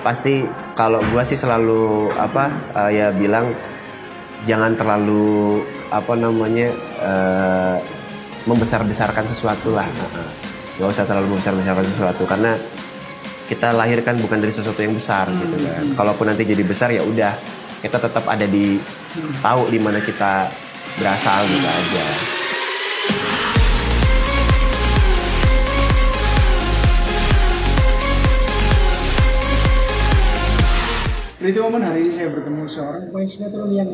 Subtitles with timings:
[0.00, 0.44] pasti
[0.76, 2.44] kalau gua sih selalu apa
[2.76, 3.52] eh, ya bilang
[4.48, 5.60] jangan terlalu
[5.92, 6.68] apa namanya
[7.00, 7.76] eh,
[8.48, 9.86] membesar-besarkan sesuatu lah.
[10.80, 12.56] Nggak usah terlalu membesar-besarkan sesuatu karena
[13.50, 15.84] kita lahirkan bukan dari sesuatu yang besar gitu kan.
[15.98, 17.34] Kalaupun nanti jadi besar ya udah
[17.80, 18.76] kita tetap ada di
[19.40, 20.48] tahu di mana kita
[21.00, 22.29] berasal gitu aja
[31.40, 33.88] Pretty Woman hari ini saya bertemu seorang pemain sinetron yang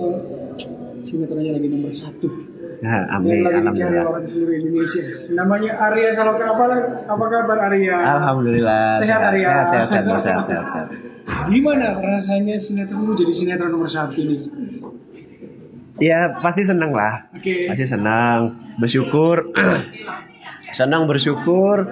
[1.06, 2.26] sinetronnya lagi nomor satu.
[2.82, 5.02] Yang amin, lagi dicari orang seluruh Indonesia.
[5.30, 6.42] Namanya Arya Saloka.
[6.42, 6.64] Apa,
[7.06, 8.02] apa kabar Arya?
[8.02, 8.98] Alhamdulillah.
[8.98, 9.46] Sehat, Arya.
[9.46, 10.88] Sehat, sehat, sehat, sehat, sehat, sehat, sehat.
[11.46, 14.42] Gimana rasanya sinetronmu jadi sinetron nomor satu ini?
[16.02, 17.30] Ya pasti senang lah.
[17.30, 17.70] Oke.
[17.70, 19.46] Pasti senang, bersyukur,
[20.74, 21.86] senang bersyukur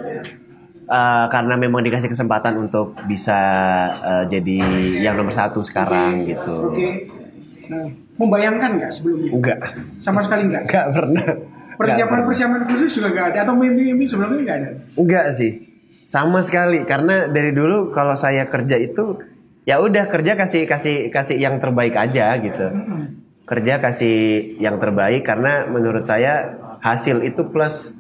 [0.85, 3.39] eh, karena memang dikasih kesempatan untuk bisa
[3.99, 4.59] eh, jadi
[5.01, 6.71] yang nomor satu sekarang gitu.
[6.73, 7.09] Oke.
[7.65, 7.89] Nah,
[8.21, 9.31] membayangkan nggak sebelumnya?
[9.33, 10.63] Enggak, Sama sekali nggak?
[10.69, 11.27] enggak pernah.
[11.75, 13.39] Persiapan-persiapan khusus juga nggak ada?
[13.49, 14.71] Atau mimpi-mimpi sebelumnya nggak ada?
[14.95, 15.51] Enggak sih,
[16.07, 16.87] sama sekali.
[16.87, 19.19] Karena dari dulu kalau saya kerja itu
[19.65, 22.69] ya udah kerja kasih kasih kasih yang terbaik aja gitu.
[23.45, 27.97] Kerja kasih yang terbaik karena menurut saya hasil itu plus.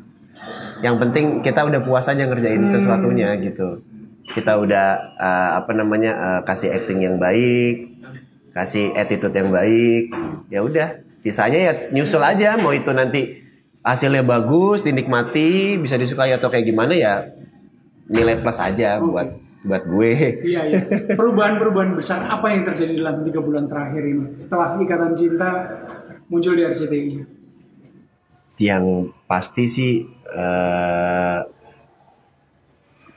[0.84, 3.80] Yang penting kita udah puas aja ngerjain sesuatunya gitu.
[4.28, 8.04] Kita udah uh, apa namanya uh, kasih acting yang baik,
[8.52, 10.12] kasih attitude yang baik.
[10.52, 13.40] Ya udah, sisanya ya nyusul aja mau itu nanti
[13.80, 17.32] hasilnya bagus, dinikmati, bisa disukai atau kayak gimana ya
[18.08, 20.12] nilai plus aja buat buat gue.
[20.44, 20.80] Iya, iya.
[21.16, 24.36] Perubahan-perubahan besar apa yang terjadi dalam tiga bulan terakhir ini?
[24.36, 25.50] Setelah Ikatan Cinta
[26.28, 27.12] muncul di RCTI.
[28.60, 28.84] Yang
[29.24, 29.92] pasti sih
[30.30, 31.38] eh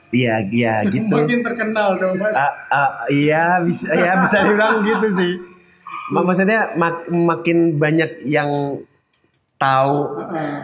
[0.08, 1.12] iya iya gitu.
[1.12, 2.32] Makin terkenal dong, Mas.
[2.32, 5.32] Ah, ah, iya bisa ya bisa dibilang gitu sih.
[6.08, 8.48] Mak- Maksudnya mak- makin banyak yang
[9.58, 9.96] tahu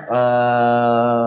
[0.09, 1.27] eh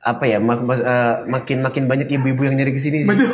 [0.00, 3.04] apa ya mak- eh, makin makin banyak ibu-ibu yang nyari ke sini.
[3.04, 3.28] Betul.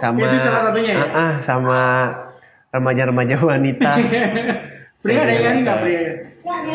[0.00, 1.04] Sama Itu salah satunya ya.
[1.04, 1.80] Ah, ah, sama
[2.72, 3.92] remaja-remaja wanita.
[5.04, 6.00] Pria ada yang nyari nggak pria?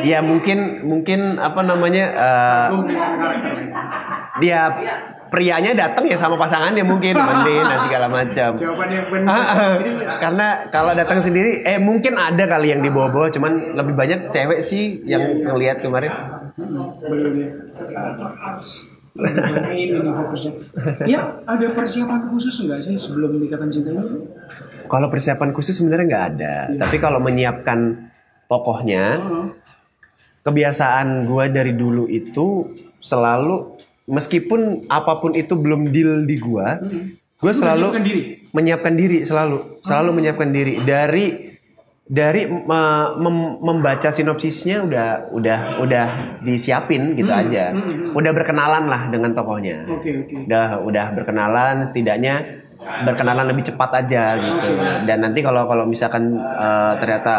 [0.05, 3.65] Ya mungkin mungkin apa namanya eh, karakternya.
[4.41, 4.61] dia
[5.29, 8.49] prianya datang ya sama pasangannya mungkin mending dan segala macam.
[8.55, 9.29] Jawaban yang benar.
[9.29, 9.73] Ah, ah.
[10.21, 15.03] Karena kalau datang sendiri, eh mungkin ada kali yang dibawa-bawa, cuman lebih banyak cewek sih
[15.03, 16.11] yang ngelihat kemarin.
[16.55, 17.49] Belum ya.
[19.15, 20.51] Ini ini fokusnya.
[21.07, 24.27] Ya, ada persiapan khusus nggak sih sebelum ikatan cinta ini?
[24.91, 28.11] Kalau persiapan khusus sebenarnya nggak ada, tapi kalau menyiapkan
[28.51, 29.45] tokohnya, Heeh.
[30.45, 32.69] Kebiasaan gua dari dulu itu
[33.01, 36.77] selalu meskipun apa pun itu belum deal di gua,
[37.41, 38.21] gue selalu menyiapkan diri?
[38.53, 40.73] menyiapkan diri selalu, selalu menyiapkan diri.
[40.85, 41.25] Dari
[42.05, 46.05] dari me- mem- membaca sinopsisnya udah udah udah
[46.45, 47.73] disiapin gitu aja,
[48.13, 50.45] udah berkenalan lah dengan tokohnya, Oke, oke.
[50.45, 52.61] udah udah berkenalan setidaknya
[53.09, 54.69] berkenalan lebih cepat aja gitu.
[55.09, 57.33] Dan nanti kalau kalau misalkan eh, ternyata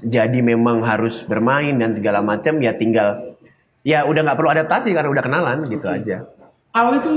[0.00, 3.36] jadi memang harus bermain dan segala macam ya tinggal
[3.82, 6.24] ya udah nggak perlu adaptasi karena udah kenalan gitu aja
[6.72, 7.12] Awal itu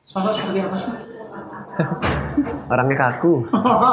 [0.00, 0.92] sosok seperti apa sih?
[2.72, 3.44] orangnya kaku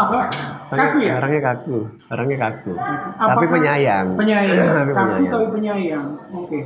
[0.69, 1.13] Kaku ya?
[1.17, 4.85] orangnya kaku orangnya kaku Apakah- tapi penyayang Penyayang.
[4.87, 5.27] Tapi Kaku penyayang.
[5.27, 6.05] tapi penyayang.
[6.33, 6.57] Oke.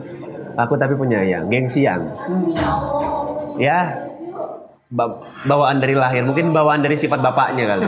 [0.54, 2.54] aku tapi penyayang gengsian Hmm.
[3.58, 3.98] ya
[4.88, 7.86] ba- bawaan dari lahir mungkin bawaan dari sifat bapaknya kali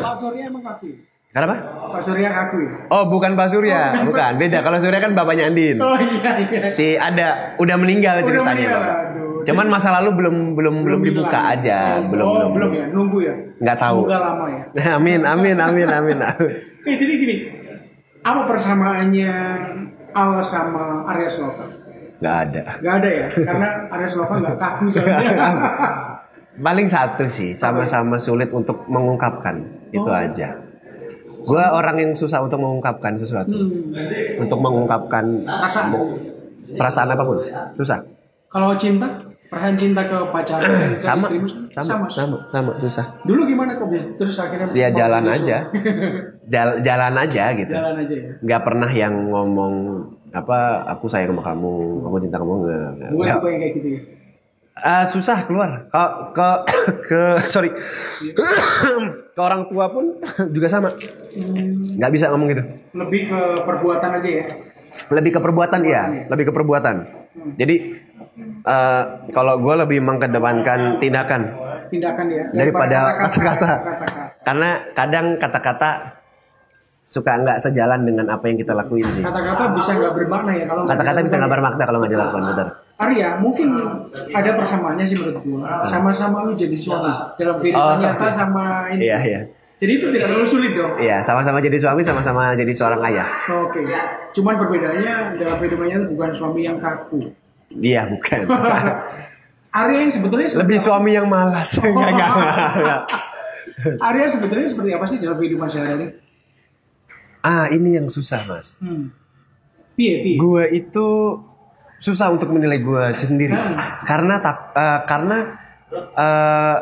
[0.00, 0.90] Pak Surya emang kaku?
[1.30, 1.54] Kenapa
[1.90, 2.72] Pak Surya kaku ya?
[2.88, 6.66] oh bukan Pak Surya bukan beda kalau Surya kan bapaknya Andin Oh iya iya.
[6.66, 9.42] si ada udah meninggal Udah ceritanya meninggal, aduh.
[9.42, 11.54] cuman masa lalu belum belum belum dibuka bilang.
[11.54, 13.34] aja Oh, belum oh, belum belum ya, nunggu ya.
[13.58, 13.98] Nggak tahu.
[14.02, 14.62] Semoga lama ya.
[14.96, 16.18] amin amin amin amin
[16.88, 17.36] Eh jadi gini,
[18.20, 19.32] apa persamaannya
[20.10, 21.64] Al sama Arya Sloka?
[22.20, 25.48] nggak ada Gak ada ya, karena Arya Sloka nggak kaku soalnya.
[26.60, 29.56] paling satu sih sama-sama sulit untuk mengungkapkan
[29.88, 30.12] itu Oh.
[30.12, 30.52] aja
[31.42, 33.96] gue orang yang susah untuk mengungkapkan sesuatu Hmm.
[34.38, 35.92] untuk mengungkapkan Perasaan.
[36.70, 37.38] perasaan apa pun
[37.72, 37.98] susah
[38.46, 39.06] Kalau cinta,
[39.46, 43.86] perasaan cinta ke pacar, ke sama istrimu, sama sama sama susah Dulu gimana kok?
[44.12, 45.38] Terus akhirnya dia mau jalan menyusul?
[45.40, 45.58] aja
[46.52, 48.30] Jal- jalan aja gitu jalan aja ya.
[48.36, 49.74] nggak pernah yang ngomong
[50.30, 50.58] apa
[50.88, 53.10] aku sayang sama kamu aku cinta kamu nggak nggak.
[53.10, 53.36] Bukan Nggak.
[53.36, 54.00] apa yang kayak gitu ya.
[54.80, 55.86] Ah, susah keluar.
[55.88, 56.48] Ke ke
[57.08, 57.70] ke sorry.
[59.36, 60.16] Ke orang tua pun
[60.54, 60.90] juga sama.
[61.96, 62.62] Nggak bisa ngomong gitu.
[62.96, 64.44] Lebih ke perbuatan aja ya.
[65.14, 66.02] lebih ke perbuatan iya.
[66.26, 66.96] Lebih ke perbuatan.
[67.54, 67.76] Jadi
[68.66, 71.42] eh, kalau gue lebih mengedepankan tindakan.
[71.86, 72.44] Tindakan ya?
[72.50, 73.70] Daripada kata-kata.
[74.42, 76.18] Karena kadang kata-kata
[77.00, 79.22] suka nggak sejalan dengan apa yang kita lakuin sih.
[79.22, 81.54] Kata-kata bisa nggak bermakna ya kalau Kata-kata bisa nggak dilakukan.
[81.54, 82.68] bermakna kalau nggak dilakukan, betul.
[83.00, 83.72] Arya, mungkin
[84.30, 85.80] ada persamaannya sih menurut gua.
[85.82, 87.08] Sama-sama lu jadi suami
[87.40, 88.30] dalam kehidupan Oh, nyata iya.
[88.30, 89.02] sama ini.
[89.08, 89.40] Iya, iya.
[89.80, 90.92] Jadi itu tidak terlalu sulit dong.
[91.00, 93.24] Iya, sama-sama jadi suami, sama-sama jadi seorang ayah.
[93.64, 93.80] Oke.
[94.36, 97.32] Cuman perbedaannya dalam kehidupannya bukan suami yang kaku.
[97.72, 98.44] Iya, bukan.
[99.80, 100.84] Arya yang sebetulnya Lebih apa?
[100.84, 101.70] suami yang malas.
[101.80, 102.30] Enggak, enggak,
[102.76, 103.00] enggak.
[103.96, 106.12] Arya sebetulnya seperti apa sih dalam kehidupan sehari-hari?
[107.40, 108.76] Ah, ini yang susah, Mas.
[108.84, 109.08] Hmm.
[109.96, 110.36] Piye, piye?
[110.36, 111.08] Gue itu
[112.00, 113.54] susah untuk menilai gue sendiri.
[114.02, 115.38] Karena tak eh, karena
[115.94, 116.76] eh,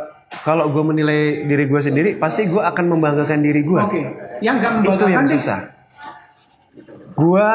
[0.47, 3.81] kalau gue menilai diri gue sendiri, pasti gue akan membanggakan diri gue.
[3.83, 4.01] Oke.
[4.39, 5.35] Yang nggak Itu yang deh.
[5.37, 5.59] susah.
[7.13, 7.49] Gue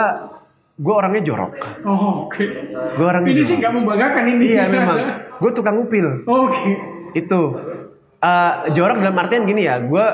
[0.74, 1.54] gue orangnya jorok.
[1.88, 2.44] Oh, oke.
[3.00, 3.50] Gue orangnya Ini jorok.
[3.50, 4.44] sih nggak membanggakan ini.
[4.52, 4.98] Iya memang.
[5.40, 6.28] Gue tukang upil.
[6.28, 6.72] Oke.
[7.14, 7.42] itu
[8.24, 10.06] Eh, jorok dalam artian gini ya gue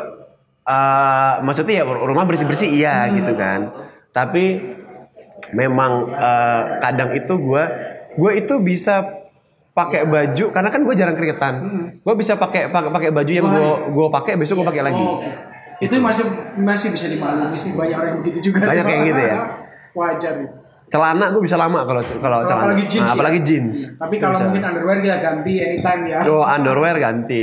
[0.66, 3.69] eh, maksudnya ya rumah bersih bersih iya gitu kan
[4.10, 4.66] tapi
[5.51, 7.63] memang eh, kadang itu gue
[8.16, 9.06] gue itu bisa
[9.69, 11.54] pakai baju karena kan gue jarang keringetan
[12.04, 15.24] gue bisa pakai pakai pakai baju yang gue gue pakai besok gue pakai lagi Oh.
[15.80, 16.28] Itu masih
[16.60, 18.68] masih bisa dimaklumi sih banyak orang yang begitu juga.
[18.68, 19.36] Banyak yang gitu ya?
[20.00, 20.36] Wajar.
[20.44, 20.50] ya.
[20.90, 23.06] celana gue bisa lama kalau kalau celana apalagi jeans.
[23.06, 23.16] Nah, ya.
[23.16, 24.46] apalagi jeans Tapi kalau bisa.
[24.50, 26.19] mungkin underwear kita ganti anytime ya.
[26.25, 27.42] Tuh underwear ganti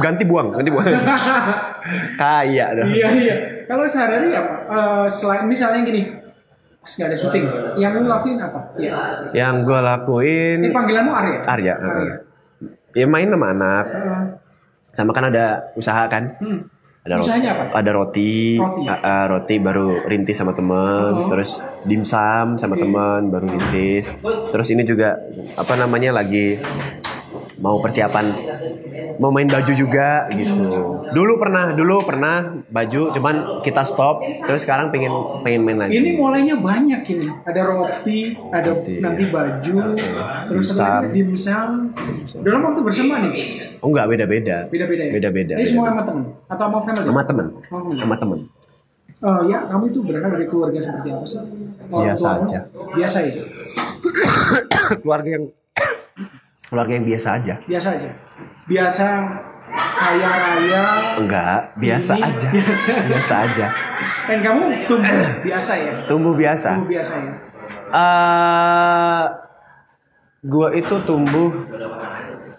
[0.00, 0.88] ganti buang ganti buang
[2.20, 3.36] kayak dah Iya iya.
[3.68, 4.54] Kalau sehari-hari apa?
[4.66, 6.02] Eh, selain misalnya gini,
[6.80, 7.44] pas nggak ada syuting,
[7.76, 8.60] yang lu lakuin apa?
[8.74, 8.96] Iya.
[9.32, 11.38] yang gue lakuin Ini panggilanmu Arya.
[11.44, 11.74] Arya.
[11.76, 12.14] Arya.
[12.92, 13.84] Ya main sama anak.
[13.86, 14.22] Eh,
[14.90, 16.34] Sama kan ada usaha kan?
[16.36, 16.60] hmm.
[17.00, 17.64] Ada roti, Usahanya apa?
[17.72, 18.82] ada roti, Roti.
[18.84, 21.28] uh, roti baru rintis sama teman, Oh.
[21.28, 22.84] terus dimsum sama Oke.
[22.84, 24.12] teman baru rintis.
[24.50, 25.16] Terus ini juga
[25.54, 26.60] apa namanya lagi
[27.60, 28.26] mau persiapan
[29.20, 30.56] mau main baju juga gitu.
[31.12, 34.24] Dulu pernah, dulu pernah baju, cuman kita stop.
[34.24, 35.12] Terus sekarang pengen
[35.44, 35.92] pengen main lagi.
[35.92, 37.28] Ini mulainya banyak ini.
[37.44, 38.94] Ada roti, ada Roti.
[38.96, 39.76] nanti baju,
[40.48, 40.88] terus Dimsum.
[40.88, 41.70] ada dimsum.
[42.40, 43.32] Dalam waktu bersama nih?
[43.84, 44.56] Oh enggak beda-beda.
[44.72, 45.12] Beda-beda ya?
[45.12, 45.54] Beda-beda.
[45.60, 46.24] Ini semua sama temen?
[46.48, 47.04] Atau sama family?
[47.04, 48.38] Sama temen, Oh, sama temen.
[49.20, 51.40] Oh ya, kamu itu berasal dari keluarga seperti apa sih?
[51.92, 52.58] Biasa aja.
[52.72, 53.44] Biasa ya, Cik?
[55.04, 55.44] keluarga yang
[56.70, 57.54] keluarga yang biasa aja.
[57.66, 58.10] Biasa aja.
[58.64, 59.06] Biasa
[59.70, 60.82] kaya raya.
[61.18, 62.48] Enggak, biasa Ini aja.
[62.50, 62.90] biasa.
[63.10, 63.66] Biasa aja.
[64.26, 65.92] Dan kamu tumbuh biasa ya?
[66.06, 66.70] Tumbuh biasa.
[66.78, 67.34] Tumbuh biasa ya?
[67.90, 69.24] eh
[70.42, 71.50] gua itu tumbuh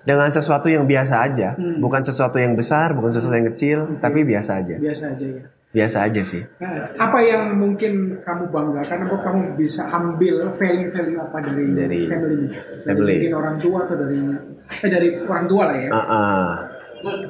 [0.02, 4.60] dengan sesuatu yang biasa aja, bukan sesuatu yang besar, bukan sesuatu yang kecil, tapi biasa
[4.66, 4.76] aja.
[4.82, 5.44] Biasa aja ya?
[5.72, 6.44] Biasa aja sih.
[6.60, 12.52] Nah, apa yang mungkin kamu banggakan atau kamu bisa ambil value-value apa dari, Dari family?
[12.52, 13.16] Dari family.
[13.16, 14.20] mungkin orang tua atau dari
[14.84, 15.90] eh dari orang tua lah ya.
[15.96, 16.48] Ah, ah.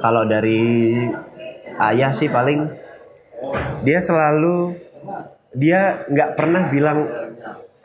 [0.01, 0.61] Kalau dari
[1.77, 2.65] ayah sih paling
[3.85, 4.73] dia selalu
[5.53, 7.05] dia nggak pernah bilang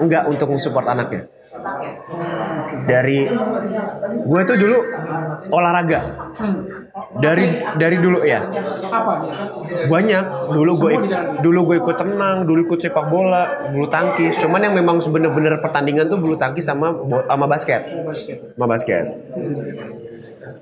[0.00, 1.28] enggak untuk support anaknya.
[2.88, 3.28] Dari
[4.24, 4.78] gue tuh dulu
[5.52, 6.00] olahraga
[6.36, 6.85] Hmm.
[7.20, 7.44] Dari
[7.76, 8.40] dari dulu ya
[8.88, 9.14] Apa?
[9.84, 10.24] banyak.
[10.56, 10.92] Dulu gue
[11.44, 14.40] dulu gue ikut tenang dulu ikut sepak bola bulu tangkis.
[14.40, 16.96] Cuman yang memang bener-bener pertandingan tuh bulu tangkis sama
[17.28, 17.84] sama basket.
[18.04, 18.38] Basket.
[18.56, 19.04] sama basket.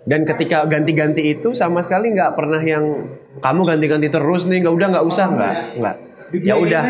[0.05, 4.89] Dan ketika ganti-ganti itu sama sekali nggak pernah yang kamu ganti-ganti terus nih nggak udah
[4.91, 5.27] nggak usah.
[5.31, 5.97] Nggak nggak.
[6.43, 6.83] Ya udah.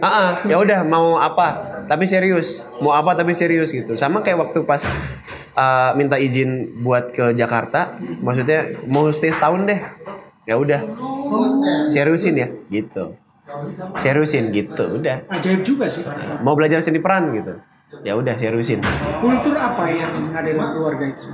[0.00, 1.84] ah, ya udah mau apa?
[1.84, 2.64] Tapi serius.
[2.80, 3.92] Mau apa tapi serius gitu.
[3.92, 4.88] Sama kayak waktu pas
[5.56, 9.80] uh, minta izin buat ke Jakarta maksudnya mau stay setahun deh
[10.46, 10.80] ya udah
[11.90, 13.16] seriusin ya gitu
[13.98, 16.04] seriusin gitu udah Ajaib juga sih.
[16.44, 17.56] mau belajar seni peran gitu
[18.04, 18.82] ya udah seriusin
[19.18, 21.30] Kultur apa yang ada di keluarga itu?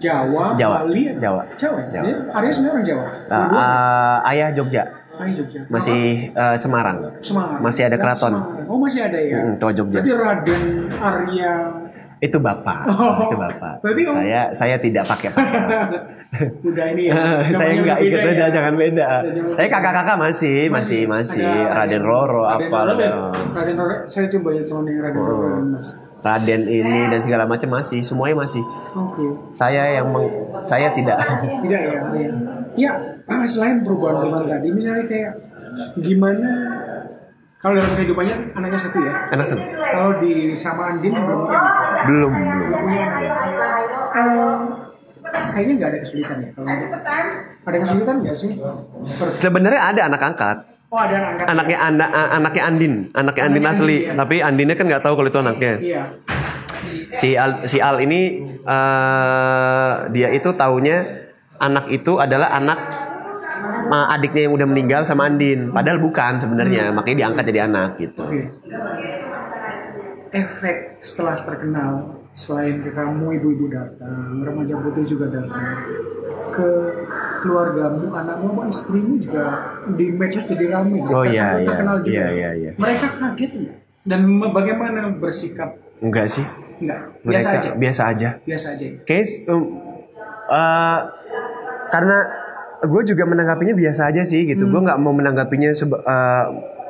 [0.00, 0.78] Jawa, Jawa.
[0.88, 1.42] Bali, Jawa.
[1.54, 1.78] Jawa.
[1.92, 2.00] ya?
[2.02, 2.10] Jawa.
[2.34, 3.04] Arya sebenarnya orang Jawa.
[3.28, 4.82] Uh, uh, ayah Jogja
[5.12, 5.60] Ah, Jogja.
[5.68, 7.60] masih uh, Semarang Semarang.
[7.60, 8.64] masih ada keraton Semarang.
[8.72, 9.38] Oh masih ada ya.
[9.44, 10.00] Mm, Tua Jogja.
[10.00, 10.62] Berarti Raden
[10.96, 11.52] Arya.
[12.22, 13.26] Itu bapak Oh.
[13.26, 15.90] itu bapak Berarti om- saya saya tidak pakai bapak
[16.64, 17.18] Udah ini ya.
[17.52, 18.46] saya nggak ikut udah ya.
[18.48, 19.08] jangan beda
[19.52, 23.10] saya kakak-kakak masih masih masih Ada Raden Roro Raden apa ya?
[23.52, 23.94] Raden Roro.
[24.06, 25.60] Saya coba ya teman yang Raden Roro Oh.
[25.68, 25.86] Mas.
[26.22, 28.62] Raden ini dan segala macam masih semuanya masih
[28.94, 29.26] Oke.
[29.52, 30.30] saya yang meng,
[30.62, 31.18] saya tidak
[31.58, 31.98] Tidak ya.
[32.14, 32.30] Ya.
[32.72, 32.92] Ya,
[33.26, 35.32] ah, selain perubahan-perubahan tadi, misalnya kayak
[35.98, 36.50] gimana
[37.62, 39.14] kalau dalam kehidupannya anaknya satu ya.
[39.30, 42.02] enak sih Kalau di sama Andin belum punya anak.
[42.04, 43.22] belum belum punya anak.
[44.12, 44.58] Eh,
[45.48, 46.48] kayaknya nggak ada kesulitan ya.
[46.52, 46.66] Kalau
[47.62, 48.50] ada kesulitan nggak sih?
[49.14, 50.56] Per- sebenarnya ada anak angkat
[50.88, 51.46] oh ada anak angkat.
[51.48, 54.18] anaknya anak anaknya Andin anaknya Andin Anaknya asli Andin, ya.
[54.18, 56.02] tapi Andinnya kan nggak tahu kalau itu anaknya Iya.
[57.10, 58.20] si Al si Al ini
[58.60, 60.98] eh, dia itu taunya
[61.56, 62.78] anak itu adalah anak
[63.90, 68.42] adiknya yang udah meninggal sama Andin padahal bukan sebenarnya makanya diangkat jadi anak gitu Oke.
[70.32, 75.76] Efek setelah terkenal selain ke kamu ibu-ibu datang, remaja putri juga datang
[76.56, 76.68] ke
[77.44, 79.44] keluargamu, anakmu, sama istrimu juga
[79.92, 81.04] di medsos jadi ramai.
[81.04, 81.68] Oh, iya, iya.
[81.68, 82.16] terkenal juga.
[82.16, 82.70] Iya, iya, iya.
[82.80, 83.76] Mereka kaget nggak?
[84.08, 85.76] Dan bagaimana bersikap?
[86.02, 86.42] enggak sih
[86.82, 87.70] Enggak, biasa mereka aja.
[87.78, 88.86] biasa aja Biasa aja.
[89.06, 89.62] Case um,
[90.50, 90.98] uh,
[91.94, 92.18] karena
[92.82, 94.66] gue juga menanggapinya biasa aja sih gitu.
[94.66, 96.44] Gue nggak mau menanggapinya seba- uh,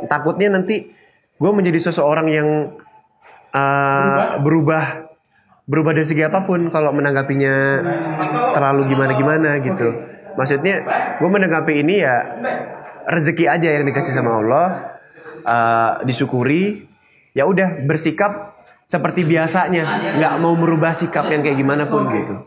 [0.09, 0.89] takutnya nanti
[1.37, 2.49] gue menjadi seseorang yang
[3.53, 5.13] uh, berubah
[5.69, 7.55] berubah dari segi apa pun kalau menanggapinya
[8.57, 9.89] terlalu gimana gimana gitu.
[10.33, 10.75] Maksudnya
[11.21, 12.17] gue menanggapi ini ya
[13.07, 14.67] rezeki aja yang dikasih sama Allah,
[15.45, 16.89] uh, disyukuri.
[17.33, 18.53] Ya udah bersikap
[18.85, 22.45] seperti biasanya, nggak mau merubah sikap yang kayak gimana pun gitu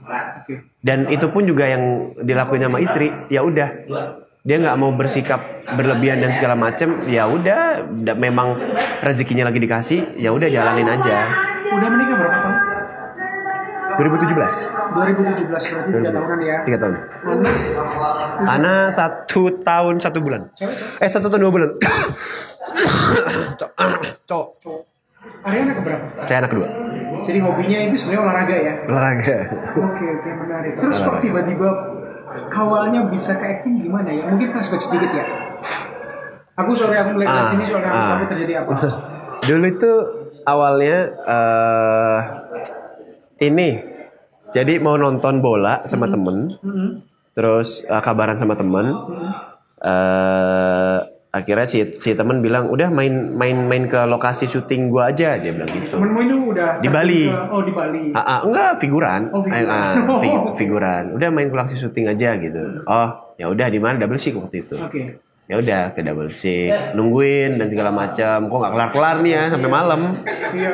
[0.82, 3.70] Dan itu pun juga yang dilakuin sama istri ya udah.
[4.46, 5.42] Dia nggak mau bersikap
[5.74, 7.90] berlebihan dan segala macem ya udah.
[8.16, 8.58] Memang
[9.02, 11.18] rezekinya lagi dikasih ya udah jalanin aja.
[11.74, 12.58] Udah menikah berapa tahun?
[13.96, 16.58] 2017 2017 berarti tiga tahunan ya.
[16.68, 16.96] tiga tahun.
[18.44, 20.52] Anak Ana satu tahun satu bulan.
[21.00, 21.70] Eh satu tahun dua bulan.
[23.56, 23.72] Cowok.
[24.28, 24.50] Cowok.
[25.46, 26.06] Arya anak keberapa?
[26.26, 26.68] saya anak kedua
[27.26, 28.74] Jadi hobinya itu sebenarnya olahraga ya.
[28.86, 29.38] olahraga
[29.76, 30.72] Oke oke menarik.
[30.82, 31.70] Terus kok tiba-tiba
[32.52, 34.30] awalnya bisa ke acting gimana ya?
[34.30, 35.26] Mungkin flashback sedikit ya.
[36.56, 38.16] Aku sorry aku melihat dari Ah, sini soalnya ah.
[38.16, 38.74] aku terjadi apa?
[39.48, 39.92] Dulu itu
[40.44, 42.20] awalnya eh
[43.42, 43.70] ini
[44.50, 47.04] jadi mau nonton bola sama temen, Mm-mm.
[47.32, 48.88] terus eh, kabaran sama temen.
[49.76, 50.75] eh
[51.36, 55.52] akhirnya si si temen bilang udah main main main ke lokasi syuting gua aja dia
[55.52, 55.92] bilang gitu.
[55.94, 57.28] Temenmu itu udah Di Bali.
[57.28, 58.04] ke- oh di Bali.
[58.10, 59.68] Ah, ah, enggak figuran, Oh, figuran.
[59.68, 61.04] Ah, ah, fi- figuran.
[61.12, 62.64] Udah main ke lokasi syuting aja gitu.
[62.82, 64.80] Oh ya udah di mana double shift waktu itu.
[64.80, 65.20] Oke.
[65.46, 68.48] Ya udah ke double shift, nungguin dan segala macam.
[68.48, 70.02] Kok nggak kelar kelar nih ya sampai malam.
[70.50, 70.72] Iya.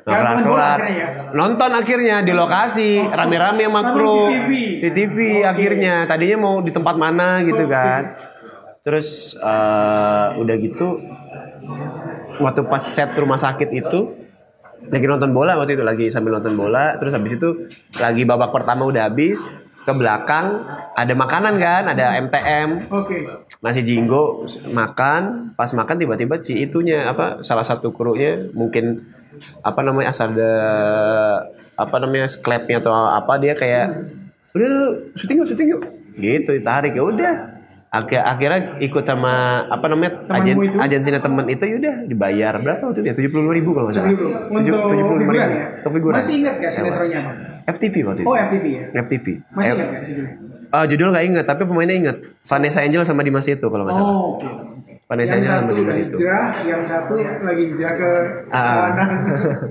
[0.00, 0.78] Kelar-kelar.
[0.80, 1.08] akhirnya ya.
[1.30, 4.50] Nonton akhirnya di lokasi rame-rame sama Nonton kru di TV.
[4.80, 8.29] di TV akhirnya tadinya mau di tempat mana gitu kan
[8.80, 11.00] terus eh, udah gitu
[12.40, 14.20] waktu pas set rumah sakit itu
[14.88, 16.96] lagi nonton bola waktu itu lagi sambil nonton bola.
[16.96, 17.68] Terus habis itu
[18.00, 19.44] lagi babak pertama udah habis
[19.80, 20.60] ke belakang
[20.92, 23.24] ada makanan kan ada MTM Oke.
[23.64, 24.44] nasi jinggo
[24.76, 29.08] makan pas makan tiba-tiba si itunya apa salah satu krunya mungkin
[29.64, 30.52] apa namanya asal ada
[31.80, 34.04] apa namanya klepnya atau apa dia kayak
[34.52, 34.84] udah lu
[35.16, 35.82] syuting yuk syuting yuk.
[36.12, 37.59] Gitu ditarik ya udah
[37.90, 39.32] Akhir, akhirnya ikut sama
[39.66, 40.78] apa namanya agen itu?
[40.78, 43.96] agensinya temen itu ya udah dibayar berapa waktu itu ya tujuh puluh ribu kalau nggak
[43.96, 45.32] salah Tujuh- 75 ribu.
[45.34, 45.46] ya.
[45.76, 47.30] untuk figuran Masih ingat gak sinetronnya apa?
[47.68, 48.84] FTV waktu itu Oh FTV ya.
[48.96, 50.32] FTV Masih Eh, ingat gak judulnya?
[50.70, 54.06] eh, judul nggak inget tapi pemainnya inget Vanessa Angel sama Dimas itu kalau nggak salah
[54.08, 54.48] Oh oke.
[55.04, 58.10] Vanessa Yang Angel sama satu Dimas itu hijrah, yang satu lagi hijrah ke
[58.48, 58.62] Ah.
[58.70, 59.08] kawanan.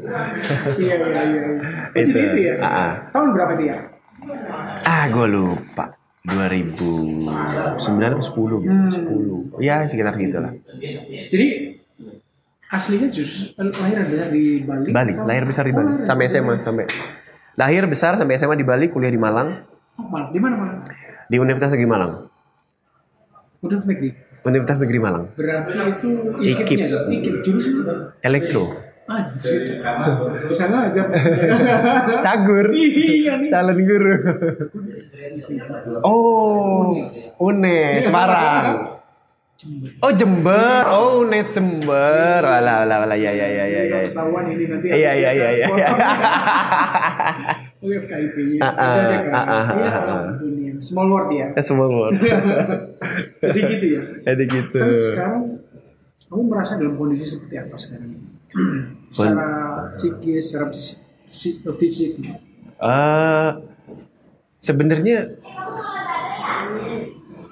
[0.77, 1.41] Iya iya iya.
[1.41, 1.55] Oh,
[1.95, 2.19] Jadi Itu.
[2.19, 2.53] itu ya.
[2.57, 2.91] Ah, ah.
[3.09, 3.75] Tahun berapa dia?
[4.83, 5.95] Ah, gue lupa.
[6.29, 7.77] 2009
[8.13, 8.75] atau 10 gitu.
[9.51, 9.59] 10.
[9.59, 10.53] Ya, sekitar gitulah.
[11.27, 11.47] Jadi
[12.69, 14.85] aslinya jus lahir dan besar di Bali.
[14.89, 16.85] Bali, atau- lahir besar di Oh, Bali lahir sampai SMA sampai
[17.55, 19.65] lahir besar sampai SMA di Bali, kuliah di Malang,
[19.97, 20.73] Oh, di mana mana?
[21.25, 22.11] di Universitas Negeri Malang.
[23.59, 24.09] Udah negeri.
[24.39, 25.23] Universitas Negeri Malang.
[25.35, 26.09] Berarti itu
[26.39, 26.63] Ikip.
[26.63, 27.05] ikipnya dong.
[27.11, 27.93] Ikip jurusan apa?
[28.23, 28.63] Elektro.
[29.09, 29.81] Anjir.
[30.45, 31.01] Di sana aja.
[32.25, 32.69] Cagur.
[32.69, 33.49] Iya nih.
[33.49, 34.13] Calon guru.
[36.05, 36.93] Oh,
[37.41, 39.01] UNES Semarang.
[39.99, 43.97] Oh Jember, oh UNES Jember, alah alah alah ya ya ya ya ya.
[44.07, 44.87] Ketahuan ini nanti.
[44.87, 45.67] Iya iya iya iya.
[47.79, 48.59] FKIP-nya.
[48.63, 50.79] Ada dunia.
[50.79, 51.47] Small world ya.
[51.59, 52.19] Semua word.
[53.43, 54.01] Jadi gitu ya.
[54.31, 54.79] Jadi gitu.
[54.79, 55.43] Terus sekarang
[56.29, 58.38] kamu merasa dalam kondisi seperti apa sekarang?
[59.09, 59.47] secara
[59.89, 60.99] psikis, secara psi-
[61.75, 62.11] fisik.
[62.79, 63.49] Eh,
[64.57, 65.39] sebenarnya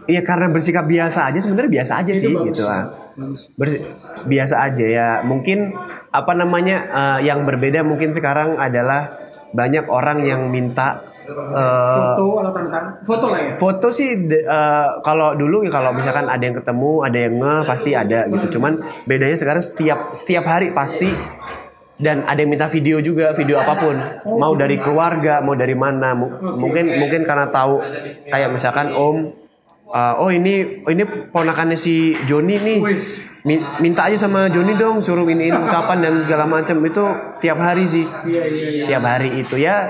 [0.08, 2.56] Iya karena bersikap biasa aja sebenarnya biasa aja sih bagus.
[2.56, 3.12] gitu ah.
[3.14, 3.42] Bagus.
[3.60, 3.84] Bersi-
[4.24, 5.76] biasa aja ya mungkin
[6.10, 9.20] apa namanya eh, yang berbeda mungkin sekarang adalah
[9.52, 13.52] banyak orang yang minta eh, Foto atau tentang foto lah ya.
[13.54, 17.92] foto sih eh, kalau dulu ya kalau misalkan ada yang ketemu ada yang nge pasti
[17.92, 21.12] ada gitu cuman bedanya sekarang setiap setiap hari pasti
[21.98, 23.96] dan ada yang minta video juga video apa pun
[24.32, 27.82] mau dari keluarga mau dari mana mu- mungkin mungkin karena tahu
[28.24, 29.34] kayak misalkan om
[29.88, 32.78] uh, oh ini oh ini ponakannya si Joni nih.
[33.44, 37.04] Mi- minta aja sama Joni dong suruh iniin ucapan dan segala macam itu
[37.40, 38.86] tiap hari sih Iya iya iya.
[38.86, 39.90] tiap hari itu ya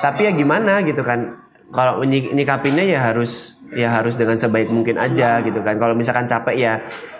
[0.00, 1.38] tapi ya gimana gitu kan
[1.72, 6.28] kalau nyik- nyikapinnya ya harus ya harus dengan sebaik mungkin aja gitu kan kalau misalkan
[6.28, 6.74] capek ya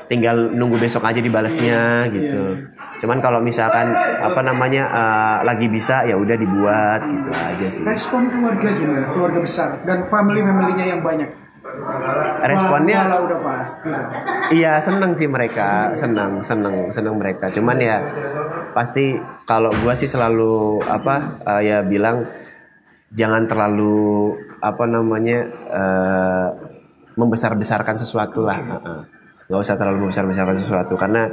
[0.05, 2.69] tinggal nunggu besok aja dibalasnya gitu
[3.01, 8.29] cuman kalau misalkan apa namanya uh, lagi bisa ya udah dibuat gitu aja sih Respon
[8.29, 9.09] keluarga gimana?
[9.09, 11.31] Keluarga besar dan family familynya yang banyak.
[12.43, 13.91] responnya Malah udah pasti.
[14.53, 17.49] Iya seneng sih mereka, seneng, seneng, seneng mereka.
[17.49, 17.97] Cuman ya
[18.73, 22.27] pasti kalau gua sih selalu apa eh, ya bilang
[23.13, 25.39] jangan terlalu apa namanya
[25.73, 26.49] eh,
[27.17, 28.59] membesar-besarkan sesuatu lah.
[29.49, 31.29] Nggak usah terlalu membesar-besarkan sesuatu karena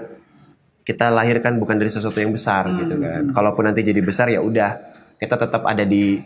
[0.84, 3.32] kita lahir kan bukan dari sesuatu yang besar gitu kan.
[3.32, 4.76] Kalaupun nanti jadi besar ya udah
[5.20, 6.20] kita tetap ada di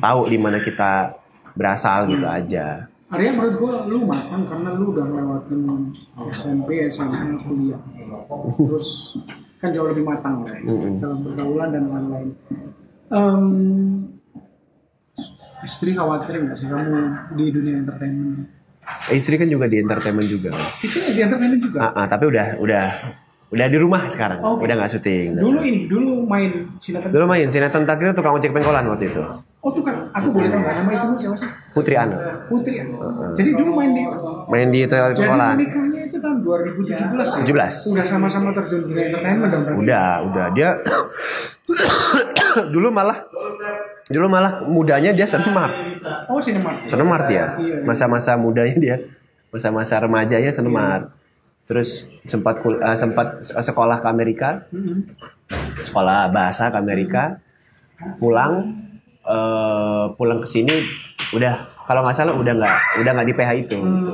[0.00, 1.14] tahu di mana kita
[1.54, 2.90] berasal gitu aja.
[3.10, 5.60] Arya menurut gue lu matang karena lu udah ngelewatin
[6.30, 7.80] SMP, SMA, kuliah.
[8.54, 9.18] Terus
[9.60, 10.64] kan jauh lebih matang lah ya,
[11.04, 12.28] dalam pergaulan dan lain-lain.
[13.12, 13.44] Em,
[15.60, 17.00] istri khawatir nggak sih kamu
[17.36, 18.48] di dunia entertainment?
[19.12, 20.50] Istri kan juga di entertainment juga.
[20.80, 21.78] Istri di entertainment juga.
[21.92, 22.84] Ah, ah, tapi udah udah
[23.52, 24.40] udah di rumah sekarang.
[24.40, 24.64] Oke.
[24.64, 25.36] Udah nggak syuting.
[25.36, 26.50] Dulu ini, dulu main
[26.80, 27.12] sinetron.
[27.12, 29.22] Dulu main sinetron takdir tukang ojek pengkolan waktu itu.
[29.60, 31.50] Oh tuh kan, aku boleh tahu nggak nama istrimu siapa sih?
[31.76, 32.16] Putri Ana.
[32.50, 32.84] Putri ya.
[33.30, 34.02] Jadi dulu main di
[34.50, 37.46] Main di itu ojek Jadi menikahnya itu tahun 2017 ya?
[37.46, 37.94] 17.
[37.94, 39.78] Udah sama-sama terjun di entertainment dong berarti?
[39.78, 40.70] Udah, udah dia
[42.74, 43.18] dulu malah
[44.10, 45.70] dulu malah mudanya dia senemar.
[46.26, 46.90] Oh Cinemark.
[46.90, 47.54] Senemar dia.
[47.56, 47.86] Iya, iya.
[47.86, 48.96] Masa-masa mudanya dia.
[49.54, 51.14] Masa-masa remajanya senemar.
[51.70, 54.66] Terus sempat kul- eh, sempat sekolah ke Amerika.
[54.74, 55.06] Mm-mm.
[55.78, 57.38] sekolah bahasa ke Amerika
[58.18, 58.82] pulang
[59.22, 60.74] eh, pulang ke sini
[61.30, 64.12] udah kalau nggak salah udah nggak udah nggak di PH itu gitu.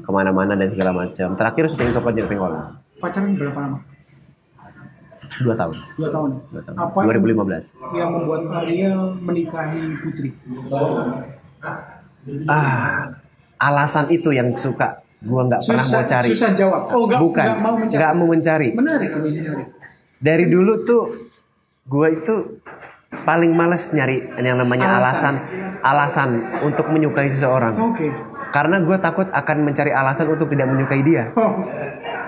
[0.00, 2.64] ke mana-mana dan segala macam terakhir syuting ke Project Pengkolan
[2.96, 3.78] Pacaran berapa lama?
[5.38, 6.30] dua tahun Dua tahun.
[6.48, 6.76] Dua tahun.
[6.80, 10.30] Apa 2015 yang membuat Arya menikahi Putri?
[12.48, 13.12] ah
[13.60, 16.82] alasan itu yang suka gua nggak pernah mau cari susah jawab.
[16.94, 17.98] Oh nggak bukan nggak mau mencari.
[18.00, 19.66] nggak mau mencari Menarik menarik.
[20.18, 21.02] dari dulu tuh
[21.84, 22.34] gua itu
[23.28, 25.36] paling males nyari yang namanya alasan
[25.78, 26.30] alasan,
[26.64, 28.08] untuk menyukai seseorang Oke.
[28.50, 31.68] karena gue takut akan mencari alasan untuk tidak menyukai dia Oh,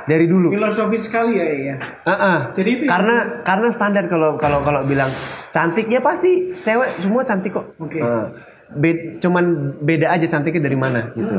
[0.05, 1.75] dari dulu filosofis sekali ya ya.
[2.05, 2.39] Heeh.
[2.53, 5.09] Jadi itu- karena karena standar kalau kalau kalau bilang
[5.49, 7.73] cantik ya pasti cewek semua cantik kok.
[7.79, 7.99] Oke.
[8.03, 8.25] Heeh.
[8.71, 9.45] Be- cuman
[9.83, 11.35] beda aja cantiknya dari mana gitu.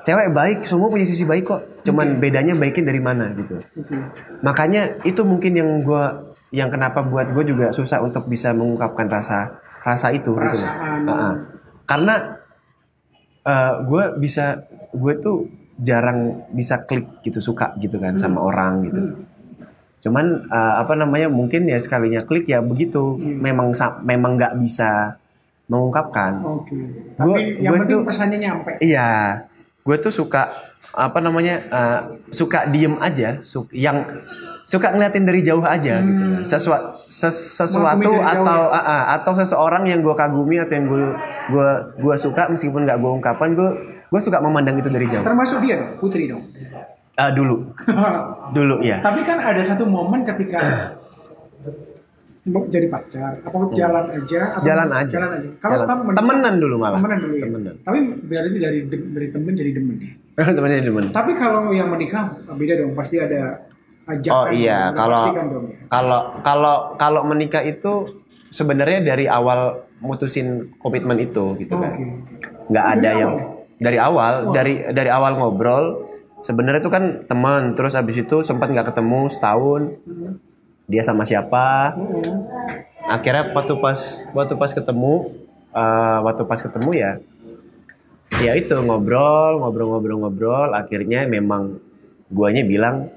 [0.00, 1.60] Cewek baik semua punya sisi baik kok.
[1.82, 3.58] Cuman bedanya baiknya dari mana gitu.
[3.78, 3.94] Oke.
[4.42, 9.38] Makanya itu mungkin yang gua yang kenapa buat gue juga susah untuk bisa mengungkapkan rasa
[9.80, 10.34] rasa itu gitu.
[10.34, 10.44] loh.
[10.44, 11.00] Perasaan.
[11.04, 11.34] Heeh.
[11.84, 12.14] Karena
[13.82, 15.48] gue bisa gue tuh
[15.80, 19.00] jarang bisa klik gitu suka gitu kan sama orang gitu.
[20.00, 23.16] Cuman eh, apa namanya mungkin ya sekalinya klik ya begitu.
[23.16, 25.16] Memang sa- memang nggak bisa
[25.66, 26.42] mengungkapkan.
[26.42, 26.76] Oke.
[27.16, 28.70] Gua- Tapi yang gua penting tuh- pesannya nyampe.
[28.80, 29.10] Iya,
[29.80, 30.50] gue tuh suka
[30.92, 32.00] apa namanya eh,
[32.30, 34.02] suka diem aja, su- yang
[34.64, 36.42] suka ngeliatin dari jauh aja gitu kan.
[36.44, 38.70] Sesua- ses- sesuatu atau ya?
[38.72, 41.04] ah, ah, atau seseorang yang gue kagumi atau yang gue
[41.48, 43.68] gue gue suka meskipun nggak gue ungkapkan gue
[44.06, 45.22] gue suka memandang itu dari jauh.
[45.22, 46.42] Termasuk dia dong, Putri dong.
[47.14, 47.74] Ah, dulu,
[48.56, 48.98] dulu ya.
[48.98, 50.56] Tapi kan ada satu momen ketika
[52.66, 54.38] jadi pacar, apa jalan aja?
[54.48, 54.66] Atau Hmm.
[54.66, 55.12] Jalan aja.
[55.12, 55.48] Jalan aja.
[55.60, 56.96] Kalau temen, Temenan dulu malah.
[56.96, 57.44] Temenan dulu ya.
[57.46, 57.74] Temenan.
[57.80, 59.96] Tapi berarti dari dari temen jadi demen
[60.40, 60.52] ya.
[60.56, 61.04] Temennya demen.
[61.12, 63.70] Tapi kalau yang menikah beda dong, pasti ada
[64.08, 64.34] ajakan.
[64.34, 65.76] Oh iya, kalau dong ya.
[65.92, 68.08] kalau kalau kalau menikah itu
[68.50, 71.92] sebenarnya dari awal mutusin komitmen itu gitu kan.
[71.92, 72.04] Oke.
[72.70, 75.84] nggak Oh, ada dari yang awal dari awal dari dari awal ngobrol
[76.40, 79.82] sebenarnya itu kan teman terus abis itu sempat nggak ketemu setahun
[80.88, 82.22] dia sama siapa Oh,
[83.08, 84.00] akhirnya waktu pas
[84.36, 85.32] waktu pas ketemu
[85.72, 87.10] eh, waktu pas ketemu ya
[88.38, 90.18] ya itu ngobrol ngobrol ngobrol.
[90.22, 91.82] Ngobrol akhirnya memang
[92.30, 93.10] guanya bilang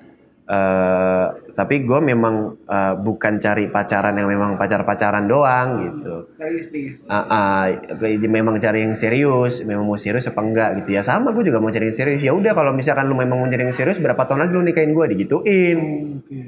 [0.44, 6.34] eh tapi gue memang eh, bukan cari pacaran yang memang pacar pacaran doang gitu.
[6.42, 6.98] Istrinya.
[7.06, 10.98] Ah, ah, kayak memang cari yang serius, memang mau serius apa enggak gitu.
[10.98, 12.26] Ya sama gue juga mau cari yang serius.
[12.26, 14.92] Ya udah kalau misalkan lu memang mau cari yang serius berapa tahun lagi lu nikahin
[14.98, 15.80] gue digituin.
[16.26, 16.42] Oke.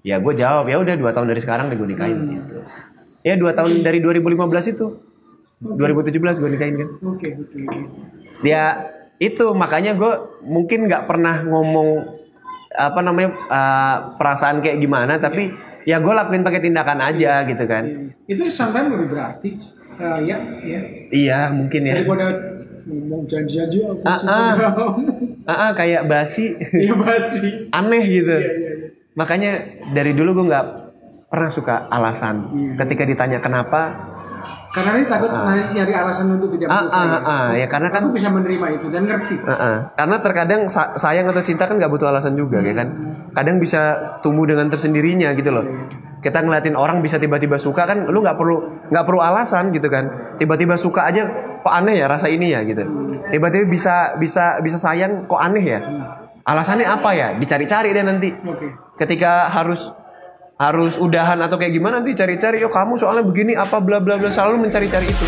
[0.00, 2.56] ya gue jawab ya udah dua tahun dari sekarang deh gue nikahin gitu.
[3.20, 4.86] Ya dua tahun dari 2015 itu
[5.60, 7.58] 2017 gue nikahin kan Oke, oke,
[8.40, 8.64] ya
[9.16, 12.16] itu makanya gue mungkin nggak pernah ngomong
[12.70, 17.84] apa namanya ah, perasaan kayak gimana tapi ya gue lakuin pakai tindakan aja gitu kan
[18.24, 19.50] Itu sometimes lebih berarti.
[20.00, 20.80] Eh, ya, ya.
[21.12, 22.32] iya mungkin ya Daripada
[22.88, 24.52] ngomong janji-janji aku Ah, ah.
[25.44, 27.68] Ah, ah, kayak basi, Iya basi.
[27.68, 28.30] aneh gitu.
[28.30, 28.88] Iya, iya, iya.
[29.12, 29.52] Makanya
[29.90, 30.66] dari dulu gue nggak
[31.26, 32.48] pernah suka alasan.
[32.54, 32.72] Iya.
[32.78, 34.09] Ketika ditanya kenapa,
[34.70, 37.02] Karena ini takut nanti nyari alasan untuk tidak ah, menyukai.
[37.02, 39.36] ah, ah, ya karena kan Aku bisa menerima itu dan ngerti.
[39.42, 39.76] Ah, ah.
[39.98, 42.88] Karena terkadang sa- sayang atau cinta kan nggak butuh alasan juga, ya kan?
[43.34, 45.66] Kadang bisa tumbuh dengan tersendirinya gitu loh.
[46.22, 50.36] Kita ngeliatin orang bisa tiba-tiba suka kan, lu nggak perlu nggak perlu alasan gitu kan?
[50.38, 51.26] Tiba-tiba suka aja,
[51.66, 52.86] kok aneh ya rasa ini ya gitu.
[53.26, 55.80] Tiba-tiba bisa bisa bisa sayang, kok aneh ya?
[56.46, 57.34] Alasannya apa ya?
[57.34, 58.30] Dicari-cari deh nanti.
[58.46, 58.70] Oke.
[58.96, 59.90] Ketika harus
[60.60, 64.28] harus udahan atau kayak gimana nanti cari-cari, yo kamu soalnya begini apa bla bla bla
[64.28, 65.26] selalu mencari-cari itu.